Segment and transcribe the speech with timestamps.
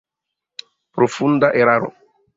[0.95, 1.91] Profunda eraro!